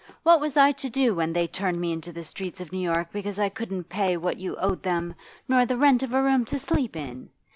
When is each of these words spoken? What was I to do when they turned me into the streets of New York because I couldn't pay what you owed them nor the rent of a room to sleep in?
What 0.23 0.41
was 0.41 0.57
I 0.57 0.71
to 0.71 0.89
do 0.89 1.13
when 1.13 1.31
they 1.33 1.45
turned 1.45 1.79
me 1.79 1.91
into 1.91 2.11
the 2.11 2.23
streets 2.23 2.59
of 2.59 2.71
New 2.71 2.79
York 2.79 3.09
because 3.13 3.37
I 3.37 3.49
couldn't 3.49 3.83
pay 3.83 4.17
what 4.17 4.39
you 4.39 4.55
owed 4.55 4.81
them 4.81 5.13
nor 5.47 5.63
the 5.63 5.77
rent 5.77 6.01
of 6.01 6.11
a 6.11 6.23
room 6.23 6.43
to 6.45 6.57
sleep 6.57 6.95
in? 6.95 7.29